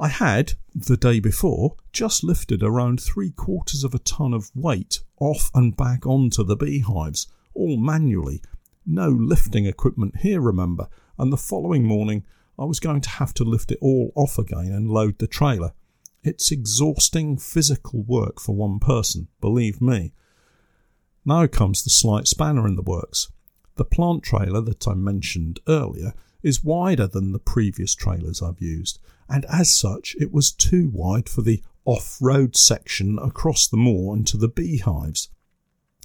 I 0.00 0.08
had, 0.08 0.54
the 0.74 0.96
day 0.96 1.20
before, 1.20 1.76
just 1.92 2.24
lifted 2.24 2.60
around 2.60 3.00
three 3.00 3.30
quarters 3.30 3.84
of 3.84 3.94
a 3.94 4.00
ton 4.00 4.34
of 4.34 4.50
weight 4.52 4.98
off 5.20 5.48
and 5.54 5.76
back 5.76 6.06
onto 6.06 6.42
the 6.42 6.56
beehives, 6.56 7.28
all 7.54 7.76
manually. 7.76 8.42
No 8.84 9.10
lifting 9.10 9.64
equipment 9.64 10.16
here, 10.22 10.40
remember, 10.40 10.88
and 11.16 11.32
the 11.32 11.36
following 11.36 11.84
morning 11.84 12.24
I 12.58 12.64
was 12.64 12.80
going 12.80 13.00
to 13.02 13.10
have 13.10 13.32
to 13.34 13.44
lift 13.44 13.70
it 13.70 13.78
all 13.80 14.10
off 14.16 14.38
again 14.38 14.72
and 14.72 14.90
load 14.90 15.20
the 15.20 15.28
trailer. 15.28 15.72
It's 16.24 16.50
exhausting 16.50 17.38
physical 17.38 18.02
work 18.02 18.40
for 18.40 18.56
one 18.56 18.80
person, 18.80 19.28
believe 19.40 19.80
me. 19.80 20.12
Now 21.24 21.46
comes 21.46 21.84
the 21.84 21.90
slight 21.90 22.26
spanner 22.26 22.66
in 22.66 22.74
the 22.74 22.82
works. 22.82 23.28
The 23.76 23.84
plant 23.84 24.22
trailer 24.22 24.60
that 24.60 24.86
I 24.86 24.94
mentioned 24.94 25.60
earlier 25.66 26.14
is 26.42 26.62
wider 26.62 27.08
than 27.08 27.32
the 27.32 27.40
previous 27.40 27.94
trailers 27.94 28.40
I've 28.40 28.60
used, 28.60 29.00
and 29.28 29.44
as 29.46 29.74
such, 29.74 30.14
it 30.20 30.30
was 30.30 30.52
too 30.52 30.90
wide 30.92 31.28
for 31.28 31.42
the 31.42 31.62
off 31.84 32.18
road 32.20 32.56
section 32.56 33.18
across 33.18 33.66
the 33.66 33.76
moor 33.76 34.14
and 34.14 34.26
to 34.28 34.36
the 34.36 34.48
beehives. 34.48 35.28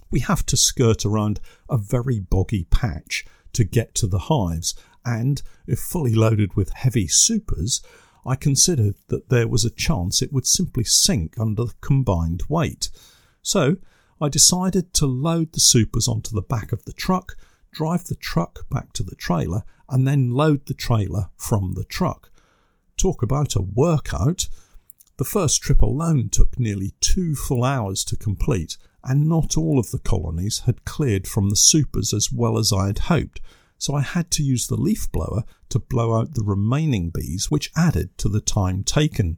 We 0.10 0.22
have 0.22 0.46
to 0.48 0.58
skirt 0.58 1.06
around 1.06 1.40
a 1.70 1.78
very 1.78 2.20
boggy 2.20 2.64
patch 2.66 3.26
to 3.54 3.64
get 3.64 3.94
to 3.96 4.08
the 4.08 4.20
hives, 4.20 4.74
and 5.06 5.42
if 5.68 5.80
fully 5.80 6.16
loaded 6.16 6.56
with 6.56 6.72
heavy 6.72 7.08
supers, 7.08 7.82
I 8.26 8.36
considered 8.36 8.96
that 9.08 9.30
there 9.30 9.48
was 9.48 9.64
a 9.64 9.70
chance 9.70 10.22
it 10.22 10.34
would 10.34 10.48
simply 10.48 10.84
sink 10.84 11.40
under 11.40 11.66
the 11.66 11.74
combined 11.82 12.44
weight. 12.50 12.90
So 13.42 13.78
I 14.20 14.30
decided 14.30 14.94
to 14.96 15.06
load 15.06 15.54
the 15.54 15.60
supers 15.60 16.08
onto 16.08 16.34
the 16.34 16.42
back 16.42 16.72
of 16.72 16.84
the 16.86 16.94
truck 16.94 17.38
drive 17.72 18.06
the 18.06 18.16
truck 18.16 18.70
back 18.70 18.94
to 18.94 19.04
the 19.04 19.16
trailer, 19.16 19.64
and 19.88 20.08
then 20.08 20.32
load 20.32 20.66
the 20.66 20.74
trailer 20.74 21.30
from 21.38 21.74
the 21.74 21.84
truck. 21.84 22.32
Talk 22.98 23.22
about 23.22 23.56
a 23.56 23.62
workout! 23.62 24.50
The 25.18 25.26
first 25.26 25.62
trip 25.62 25.82
alone 25.82 26.30
took 26.30 26.60
nearly 26.60 26.94
two 27.02 27.36
full 27.36 27.64
hours 27.64 28.04
to 28.06 28.16
complete, 28.16 28.78
and 29.04 29.28
not 29.28 29.58
all 29.58 29.80
of 29.80 29.92
the 29.92 30.00
colonies 30.00 30.60
had 30.60 30.86
cleared 30.86 31.28
from 31.28 31.50
the 31.50 31.56
supers 31.56 32.14
as 32.14 32.32
well 32.32 32.58
as 32.58 32.74
I 32.74 32.88
had 32.88 33.00
hoped, 33.00 33.42
so 33.78 33.96
I 33.96 34.02
had 34.02 34.30
to 34.32 34.44
use 34.44 34.68
the 34.68 34.76
leaf 34.76 35.12
blower 35.12 35.44
to 35.70 35.80
blow 35.80 36.14
out 36.20 36.34
the 36.34 36.44
remaining 36.44 37.10
bees, 37.10 37.50
which 37.50 37.72
added 37.76 38.18
to 38.18 38.30
the 38.30 38.42
time 38.42 38.84
taken. 38.84 39.38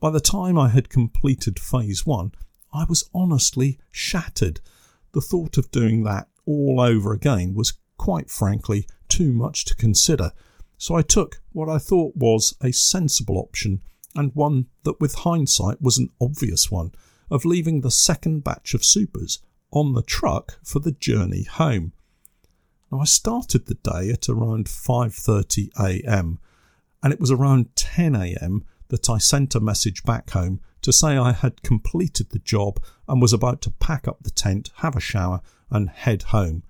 By 0.00 0.10
the 0.10 0.20
time 0.20 0.58
I 0.58 0.70
had 0.70 0.88
completed 0.88 1.58
phase 1.58 2.06
one, 2.06 2.32
I 2.72 2.84
was 2.88 3.10
honestly 3.12 3.78
shattered. 3.90 4.60
The 5.12 5.20
thought 5.20 5.58
of 5.58 5.70
doing 5.70 6.04
that 6.04 6.28
all 6.46 6.80
over 6.80 7.12
again 7.12 7.54
was 7.54 7.74
quite 7.96 8.30
frankly 8.30 8.86
too 9.08 9.32
much 9.32 9.64
to 9.66 9.76
consider, 9.76 10.32
so 10.78 10.94
I 10.94 11.02
took 11.02 11.42
what 11.52 11.68
I 11.68 11.78
thought 11.78 12.16
was 12.16 12.54
a 12.62 12.72
sensible 12.72 13.36
option 13.36 13.82
and 14.14 14.34
one 14.34 14.66
that 14.84 15.00
with 15.00 15.14
hindsight 15.16 15.82
was 15.82 15.98
an 15.98 16.08
obvious 16.20 16.70
one 16.70 16.92
of 17.30 17.44
leaving 17.44 17.80
the 17.80 17.90
second 17.90 18.42
batch 18.42 18.74
of 18.74 18.84
supers 18.84 19.40
on 19.70 19.92
the 19.92 20.02
truck 20.02 20.58
for 20.64 20.80
the 20.80 20.92
journey 20.92 21.44
home. 21.44 21.92
Now 22.90 23.00
I 23.00 23.04
started 23.04 23.66
the 23.66 23.74
day 23.74 24.10
at 24.10 24.28
around 24.28 24.66
5:30 24.66 25.70
a.m. 25.78 26.38
and 27.02 27.12
it 27.12 27.20
was 27.20 27.30
around 27.30 27.76
10 27.76 28.16
a.m. 28.16 28.64
that 28.88 29.08
I 29.08 29.18
sent 29.18 29.54
a 29.54 29.60
message 29.60 30.02
back 30.02 30.30
home 30.30 30.60
to 30.82 30.92
say 30.92 31.16
I 31.16 31.32
had 31.32 31.62
completed 31.62 32.30
the 32.30 32.38
job 32.38 32.82
and 33.06 33.20
was 33.20 33.32
about 33.32 33.60
to 33.62 33.70
pack 33.70 34.08
up 34.08 34.22
the 34.22 34.30
tent, 34.30 34.70
have 34.76 34.96
a 34.96 35.00
shower, 35.00 35.40
and 35.70 35.90
head 35.90 36.24
home. 36.24 36.62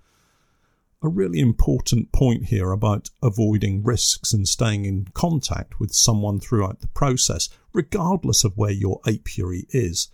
A 1.02 1.08
really 1.08 1.40
important 1.40 2.12
point 2.12 2.46
here 2.46 2.72
about 2.72 3.08
avoiding 3.22 3.82
risks 3.82 4.32
and 4.34 4.46
staying 4.46 4.84
in 4.84 5.06
contact 5.14 5.80
with 5.80 5.94
someone 5.94 6.40
throughout 6.40 6.80
the 6.80 6.88
process, 6.88 7.48
regardless 7.72 8.44
of 8.44 8.56
where 8.58 8.70
your 8.70 9.00
apiary 9.06 9.66
is. 9.70 10.08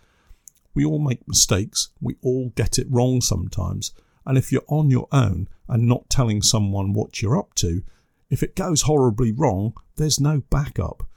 We 0.75 0.85
all 0.85 1.01
make 1.01 1.27
mistakes, 1.27 1.89
we 2.01 2.17
all 2.23 2.51
get 2.51 2.79
it 2.79 2.87
wrong 2.91 3.21
sometimes, 3.21 3.93
and 4.25 4.39
if 4.39 4.53
you're 4.53 4.63
on 4.69 4.91
your 4.91 5.09
own 5.11 5.49
and 5.69 5.89
not 5.89 6.11
telling 6.11 6.43
someone 6.43 6.93
what 6.93 7.21
you're 7.21 7.39
up 7.39 7.55
to, 7.55 7.83
if 8.29 8.43
it 8.43 8.57
goes 8.57 8.83
horribly 8.83 9.33
wrong, 9.33 9.75
there's 9.97 10.21
no 10.21 10.43
backup. 10.51 11.09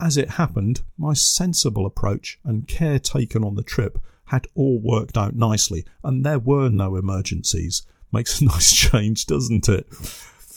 As 0.00 0.16
it 0.16 0.30
happened, 0.30 0.82
my 0.98 1.14
sensible 1.14 1.86
approach 1.86 2.38
and 2.44 2.66
care 2.66 2.98
taken 2.98 3.44
on 3.44 3.54
the 3.54 3.62
trip 3.62 3.98
had 4.26 4.46
all 4.54 4.78
worked 4.78 5.16
out 5.16 5.34
nicely, 5.34 5.84
and 6.02 6.24
there 6.24 6.38
were 6.38 6.68
no 6.68 6.96
emergencies. 6.96 7.82
Makes 8.12 8.40
a 8.40 8.44
nice 8.46 8.74
change, 8.74 9.26
doesn't 9.26 9.68
it? 9.68 9.86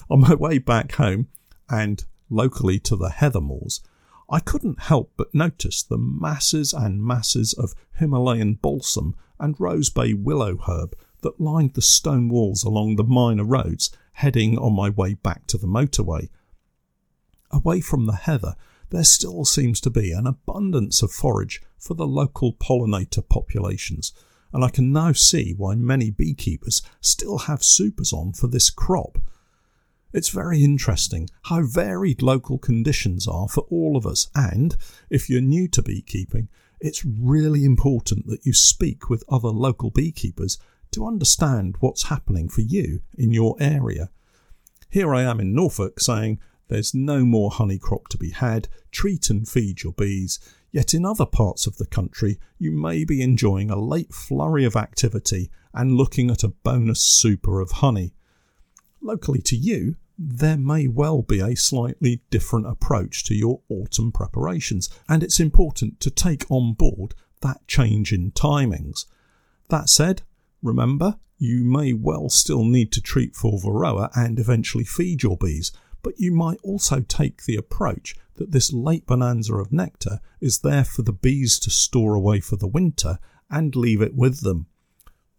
On 0.10 0.22
my 0.22 0.34
way 0.34 0.58
back 0.58 0.94
home, 0.94 1.28
and 1.70 2.04
locally 2.30 2.80
to 2.80 2.96
the 2.96 3.10
heather 3.10 3.42
moors, 3.42 3.82
I 4.30 4.40
couldn't 4.40 4.82
help 4.82 5.14
but 5.16 5.34
notice 5.34 5.84
the 5.84 5.98
masses 5.98 6.74
and 6.74 7.04
masses 7.04 7.54
of 7.54 7.74
Himalayan 7.94 8.56
balsam 8.56 9.16
and 9.40 9.60
rose 9.60 9.90
bay 9.90 10.14
willow 10.14 10.58
herb 10.68 10.96
that 11.22 11.40
lined 11.40 11.74
the 11.74 11.82
stone 11.82 12.30
walls 12.30 12.64
along 12.64 12.96
the 12.96 13.04
minor 13.04 13.46
roads 13.46 13.90
heading 14.14 14.58
on 14.58 14.74
my 14.74 14.90
way 14.90 15.14
back 15.14 15.48
to 15.48 15.58
the 15.58 15.68
motorway. 15.68 16.30
Away 17.52 17.82
from 17.82 18.06
the 18.06 18.16
heather, 18.16 18.56
there 18.90 19.04
still 19.04 19.46
seems 19.46 19.80
to 19.82 19.90
be 19.90 20.12
an 20.12 20.28
abundance 20.28 21.02
of 21.02 21.12
forage 21.12 21.62
for 21.77 21.93
the 21.93 22.07
local 22.07 22.53
pollinator 22.53 23.27
populations, 23.27 24.13
and 24.53 24.63
I 24.63 24.69
can 24.69 24.91
now 24.91 25.12
see 25.12 25.53
why 25.55 25.75
many 25.75 26.10
beekeepers 26.10 26.81
still 27.01 27.39
have 27.39 27.63
supers 27.63 28.13
on 28.13 28.34
for 28.34 28.48
this 28.48 28.69
crop. 28.69 29.19
It's 30.13 30.29
very 30.29 30.63
interesting 30.63 31.29
how 31.43 31.63
varied 31.63 32.22
local 32.22 32.57
conditions 32.57 33.27
are 33.27 33.48
for 33.48 33.65
all 33.69 33.98
of 33.98 34.05
us, 34.05 34.29
and 34.34 34.75
if 35.10 35.29
you're 35.29 35.41
new 35.41 35.67
to 35.69 35.81
beekeeping, 35.81 36.48
it's 36.79 37.03
really 37.05 37.65
important 37.65 38.27
that 38.27 38.46
you 38.46 38.53
speak 38.53 39.10
with 39.10 39.24
other 39.29 39.50
local 39.50 39.89
beekeepers 39.89 40.57
to 40.91 41.05
understand 41.05 41.75
what's 41.79 42.03
happening 42.03 42.48
for 42.48 42.62
you 42.62 43.01
in 43.17 43.31
your 43.31 43.55
area. 43.60 44.10
Here 44.89 45.13
I 45.13 45.24
am 45.24 45.39
in 45.39 45.53
Norfolk 45.53 46.00
saying 46.00 46.39
there's 46.69 46.93
no 46.93 47.25
more 47.25 47.51
honey 47.51 47.77
crop 47.77 48.07
to 48.10 48.17
be 48.17 48.31
had, 48.31 48.67
treat 48.91 49.29
and 49.29 49.48
feed 49.48 49.84
your 49.84 49.93
bees, 49.93 50.39
yet 50.72 50.94
in 50.94 51.06
other 51.06 51.26
parts 51.26 51.68
of 51.68 51.78
the 51.78 51.86
country 51.86 52.40
you 52.58 52.72
may 52.72 53.04
be 53.04 53.22
enjoying 53.22 53.70
a 53.70 53.80
late 53.80 54.14
flurry 54.14 54.66
of 54.66 54.76
activity 54.76 55.50
and 55.74 55.96
looking 55.96 56.30
at 56.30 56.44
a 56.44 56.50
bonus 56.50 57.02
super 57.02 57.60
of 57.60 57.72
honey. 57.72 58.14
Locally 59.02 59.42
to 59.42 59.56
you, 59.56 59.96
there 60.18 60.58
may 60.58 60.88
well 60.88 61.22
be 61.22 61.40
a 61.40 61.56
slightly 61.56 62.22
different 62.32 62.66
approach 62.66 63.24
to 63.26 63.36
your 63.36 63.62
autumn 63.70 64.12
preparations, 64.12 64.90
and 65.08 65.22
it's 65.22 65.40
important 65.40 66.00
to 66.00 66.10
take 66.10 66.50
on 66.50 66.74
board 66.74 67.14
that 67.42 67.68
change 67.68 68.12
in 68.12 68.32
timings. 68.32 69.06
That 69.70 69.90
said, 69.90 70.24
remember, 70.64 71.20
you 71.38 71.64
may 71.64 71.94
well 71.94 72.30
still 72.30 72.64
need 72.64 72.92
to 72.94 73.02
treat 73.02 73.36
for 73.36 73.60
varroa 73.60 74.10
and 74.16 74.40
eventually 74.40 74.84
feed 74.84 75.22
your 75.22 75.38
bees, 75.38 75.72
but 76.08 76.22
you 76.22 76.32
might 76.32 76.58
also 76.64 77.02
take 77.02 77.44
the 77.44 77.58
approach 77.58 78.16
that 78.36 78.54
this 78.54 78.72
late 78.72 79.06
bonanza 79.06 79.54
of 79.56 79.74
nectar 79.74 80.22
is 80.40 80.60
there 80.60 80.86
for 80.86 81.02
the 81.02 81.12
bees 81.12 81.60
to 81.60 81.70
store 81.70 82.16
away 82.16 82.40
for 82.40 82.56
the 82.56 82.66
winter 82.66 83.20
and 83.50 83.76
leave 83.76 84.02
it 84.02 84.16
with 84.16 84.40
them. 84.40 84.68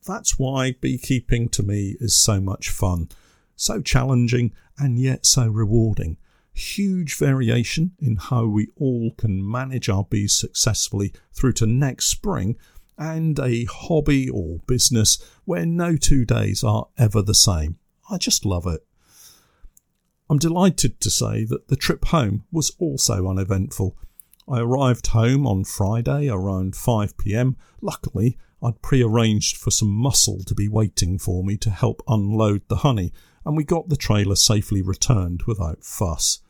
That's 0.06 0.38
why 0.38 0.74
beekeeping 0.78 1.48
to 1.52 1.62
me 1.62 1.96
is 2.00 2.14
so 2.14 2.38
much 2.38 2.68
fun 2.68 3.08
so 3.56 3.80
challenging 3.80 4.52
and 4.78 4.98
yet 4.98 5.24
so 5.24 5.46
rewarding. 5.46 6.18
Huge 6.52 7.16
variation 7.16 7.92
in 7.98 8.16
how 8.16 8.44
we 8.44 8.68
all 8.76 9.12
can 9.16 9.50
manage 9.50 9.88
our 9.88 10.04
bees 10.04 10.36
successfully 10.36 11.14
through 11.32 11.54
to 11.54 11.66
next 11.66 12.08
spring, 12.08 12.58
and 12.98 13.38
a 13.38 13.64
hobby 13.64 14.28
or 14.28 14.58
business 14.66 15.18
where 15.46 15.64
no 15.64 15.96
two 15.96 16.26
days 16.26 16.62
are 16.62 16.88
ever 16.98 17.22
the 17.22 17.32
same. 17.32 17.78
I 18.10 18.18
just 18.18 18.44
love 18.44 18.66
it. 18.66 18.84
I'm 20.30 20.38
delighted 20.38 21.00
to 21.00 21.10
say 21.10 21.44
that 21.44 21.68
the 21.68 21.76
trip 21.76 22.06
home 22.06 22.44
was 22.52 22.72
also 22.78 23.26
uneventful. 23.28 23.96
I 24.46 24.60
arrived 24.60 25.08
home 25.08 25.46
on 25.46 25.64
Friday 25.64 26.28
around 26.28 26.76
5 26.76 27.16
pm. 27.16 27.56
Luckily, 27.80 28.36
I'd 28.62 28.82
pre-arranged 28.82 29.56
for 29.56 29.70
some 29.70 29.90
muscle 29.90 30.40
to 30.44 30.54
be 30.54 30.68
waiting 30.68 31.18
for 31.18 31.44
me 31.44 31.56
to 31.58 31.70
help 31.70 32.02
unload 32.08 32.62
the 32.68 32.76
honey, 32.76 33.12
and 33.44 33.56
we 33.56 33.64
got 33.64 33.88
the 33.88 33.96
trailer 33.96 34.36
safely 34.36 34.82
returned 34.82 35.44
without 35.46 35.84
fuss. 35.84 36.40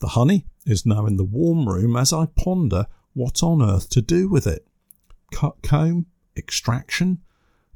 The 0.00 0.08
honey 0.08 0.46
is 0.66 0.86
now 0.86 1.06
in 1.06 1.16
the 1.16 1.24
warm 1.24 1.68
room 1.68 1.96
as 1.96 2.12
I 2.12 2.26
ponder 2.26 2.86
what 3.12 3.42
on 3.42 3.62
earth 3.62 3.88
to 3.90 4.02
do 4.02 4.28
with 4.28 4.46
it. 4.46 4.66
Cut 5.32 5.62
comb, 5.62 6.06
extraction, 6.36 7.18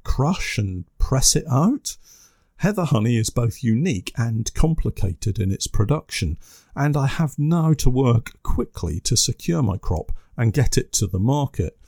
crush 0.03 0.59
and 0.59 0.85
press 0.99 1.37
it 1.37 1.45
out? 1.51 1.97
Heather 2.61 2.87
honey 2.87 3.19
is 3.19 3.29
both 3.29 3.63
unique 3.63 4.13
and 4.17 4.53
complicated 4.55 5.39
in 5.39 5.53
its 5.53 5.67
production, 5.67 6.39
and 6.75 6.97
I 6.97 7.07
have 7.07 7.39
now 7.39 7.75
to 7.75 7.91
work 7.91 8.43
quickly 8.43 8.99
to 9.01 9.17
secure 9.17 9.63
my 9.63 9.77
crop 9.77 10.11
and 10.39 10.55
get 10.55 10.79
it 10.79 10.91
to 10.95 11.07
the 11.07 11.19
market. 11.19 11.79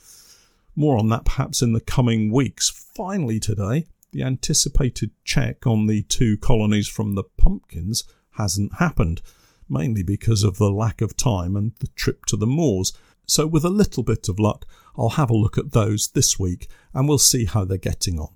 More 0.75 0.97
on 0.97 1.09
that 1.09 1.25
perhaps 1.25 1.63
in 1.63 1.73
the 1.73 1.81
coming 1.81 2.31
weeks. 2.31 2.69
Finally, 2.69 3.39
today, 3.39 3.87
the 4.11 4.21
anticipated 4.21 5.09
check 5.23 5.65
on 5.65 5.87
the 5.87 6.03
two 6.03 6.37
colonies 6.37 6.87
from 6.87 7.15
the 7.15 7.23
pumpkins 7.23 8.03
hasn't 8.37 8.75
happened, 8.75 9.23
mainly 9.67 10.03
because 10.03 10.43
of 10.43 10.57
the 10.57 10.71
lack 10.71 11.01
of 11.01 11.17
time 11.17 11.55
and 11.55 11.73
the 11.79 11.87
trip 11.87 12.25
to 12.25 12.37
the 12.37 12.47
moors. 12.47 12.93
So, 13.25 13.47
with 13.47 13.65
a 13.65 13.69
little 13.69 14.03
bit 14.03 14.29
of 14.29 14.39
luck, 14.39 14.67
I'll 14.95 15.09
have 15.09 15.31
a 15.31 15.37
look 15.37 15.57
at 15.57 15.71
those 15.71 16.09
this 16.09 16.37
week 16.37 16.67
and 16.93 17.09
we'll 17.09 17.17
see 17.17 17.45
how 17.45 17.65
they're 17.65 17.77
getting 17.77 18.19
on. 18.19 18.35